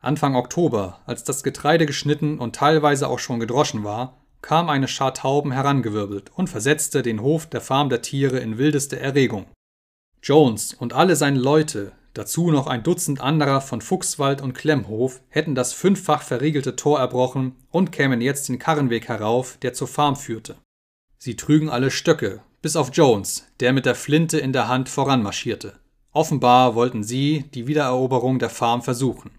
[0.00, 5.14] Anfang Oktober, als das Getreide geschnitten und teilweise auch schon gedroschen war, kam eine Schar
[5.14, 9.46] Tauben herangewirbelt und versetzte den Hof der Farm der Tiere in wildeste Erregung.
[10.22, 15.54] Jones und alle seine Leute, dazu noch ein Dutzend anderer von Fuchswald und Klemmhof, hätten
[15.54, 20.56] das fünffach verriegelte Tor erbrochen und kämen jetzt den Karrenweg herauf, der zur Farm führte.
[21.18, 25.78] Sie trügen alle Stöcke, bis auf Jones, der mit der Flinte in der Hand voranmarschierte.
[26.12, 29.30] Offenbar wollten sie die Wiedereroberung der Farm versuchen.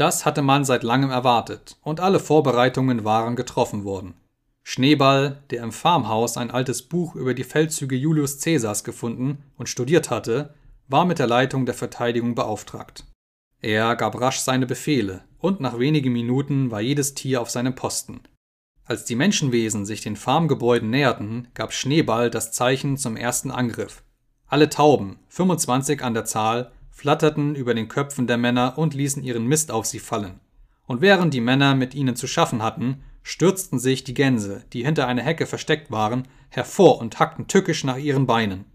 [0.00, 4.14] Das hatte man seit langem erwartet, und alle Vorbereitungen waren getroffen worden.
[4.62, 10.08] Schneeball, der im Farmhaus ein altes Buch über die Feldzüge Julius Caesars gefunden und studiert
[10.08, 10.54] hatte,
[10.88, 13.04] war mit der Leitung der Verteidigung beauftragt.
[13.60, 18.22] Er gab rasch seine Befehle, und nach wenigen Minuten war jedes Tier auf seinem Posten.
[18.86, 24.02] Als die Menschenwesen sich den Farmgebäuden näherten, gab Schneeball das Zeichen zum ersten Angriff.
[24.46, 29.46] Alle Tauben, 25 an der Zahl, flatterten über den Köpfen der Männer und ließen ihren
[29.46, 30.38] Mist auf sie fallen.
[30.86, 35.06] Und während die Männer mit ihnen zu schaffen hatten, stürzten sich die Gänse, die hinter
[35.06, 38.66] einer Hecke versteckt waren, hervor und hackten tückisch nach ihren Beinen.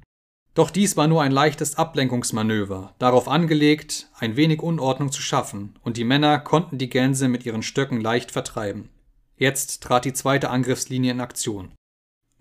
[0.55, 5.95] Doch dies war nur ein leichtes Ablenkungsmanöver, darauf angelegt, ein wenig Unordnung zu schaffen, und
[5.95, 8.89] die Männer konnten die Gänse mit ihren Stöcken leicht vertreiben.
[9.37, 11.73] Jetzt trat die zweite Angriffslinie in Aktion.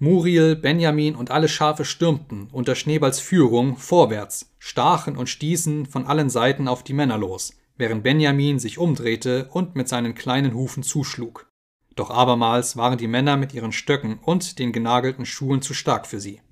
[0.04, 6.28] Muriel, Benjamin und alle Schafe stürmten unter Schneeballs Führung vorwärts, stachen und stießen von allen
[6.28, 11.48] Seiten auf die Männer los, während Benjamin sich umdrehte und mit seinen kleinen Hufen zuschlug.
[11.96, 16.20] Doch abermals waren die Männer mit ihren Stöcken und den genagelten Schuhen zu stark für
[16.20, 16.42] sie.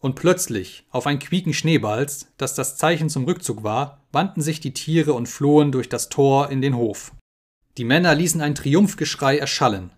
[0.00, 4.74] Und plötzlich, auf ein Quieken Schneeballs, das das Zeichen zum Rückzug war, wandten sich die
[4.74, 7.12] Tiere und flohen durch das Tor in den Hof.
[7.78, 9.92] Die Männer ließen ein Triumphgeschrei erschallen.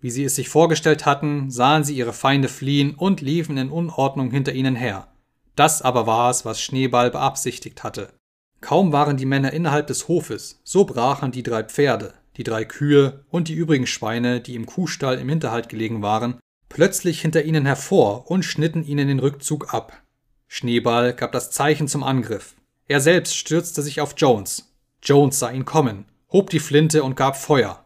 [0.00, 4.30] Wie sie es sich vorgestellt hatten, sahen sie ihre Feinde fliehen und liefen in Unordnung
[4.30, 5.08] hinter ihnen her.
[5.56, 8.12] Das aber war es, was Schneeball beabsichtigt hatte.
[8.60, 13.24] Kaum waren die Männer innerhalb des Hofes, so brachen die drei Pferde, die drei Kühe
[13.30, 18.30] und die übrigen Schweine, die im Kuhstall im Hinterhalt gelegen waren, plötzlich hinter ihnen hervor
[18.30, 20.02] und schnitten ihnen den Rückzug ab.
[20.48, 22.54] Schneeball gab das Zeichen zum Angriff.
[22.86, 24.72] Er selbst stürzte sich auf Jones.
[25.02, 27.84] Jones sah ihn kommen, hob die Flinte und gab Feuer.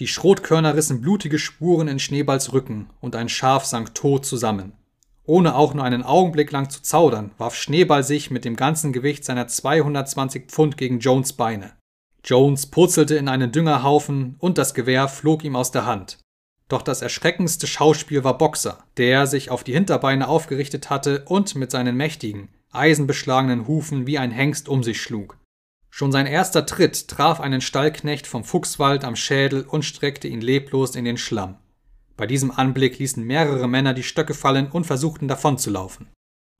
[0.00, 4.72] Die Schrotkörner rissen blutige Spuren in Schneeballs Rücken und ein Schaf sank tot zusammen.
[5.26, 9.26] Ohne auch nur einen Augenblick lang zu zaudern, warf Schneeball sich mit dem ganzen Gewicht
[9.26, 11.72] seiner 220 Pfund gegen Jones Beine.
[12.24, 16.16] Jones purzelte in einen Düngerhaufen und das Gewehr flog ihm aus der Hand.
[16.70, 21.70] Doch das erschreckendste Schauspiel war Boxer, der sich auf die Hinterbeine aufgerichtet hatte und mit
[21.70, 25.39] seinen mächtigen, eisenbeschlagenen Hufen wie ein Hengst um sich schlug.
[25.90, 30.94] Schon sein erster Tritt traf einen Stallknecht vom Fuchswald am Schädel und streckte ihn leblos
[30.94, 31.58] in den Schlamm.
[32.16, 36.08] Bei diesem Anblick ließen mehrere Männer die Stöcke fallen und versuchten davonzulaufen.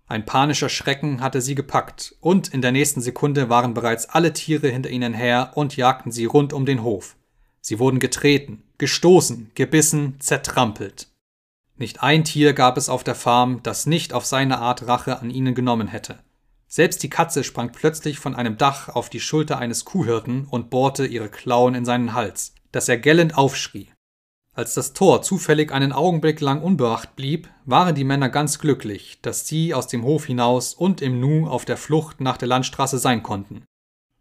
[0.07, 4.69] Ein panischer Schrecken hatte sie gepackt, und in der nächsten Sekunde waren bereits alle Tiere
[4.69, 7.17] hinter ihnen her und jagten sie rund um den Hof.
[7.61, 11.09] Sie wurden getreten, gestoßen, gebissen, zertrampelt.
[11.77, 15.31] Nicht ein Tier gab es auf der Farm, das nicht auf seine Art Rache an
[15.31, 16.19] ihnen genommen hätte.
[16.73, 21.05] Selbst die Katze sprang plötzlich von einem Dach auf die Schulter eines Kuhhirten und bohrte
[21.05, 23.91] ihre Klauen in seinen Hals, dass er gellend aufschrie.
[24.55, 29.49] Als das Tor zufällig einen Augenblick lang unbeacht blieb, waren die Männer ganz glücklich, dass
[29.49, 33.25] sie aus dem Hof hinaus und im Nu auf der Flucht nach der Landstraße sein
[33.25, 33.65] konnten.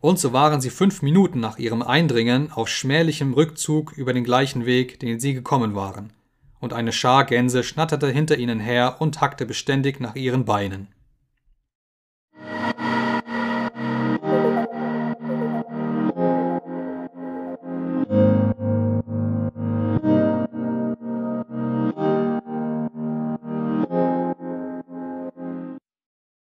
[0.01, 4.65] Und so waren sie fünf Minuten nach ihrem Eindringen auf schmählichem Rückzug über den gleichen
[4.65, 6.13] Weg, den sie gekommen waren.
[6.59, 10.87] Und eine Schar Gänse schnatterte hinter ihnen her und hackte beständig nach ihren Beinen.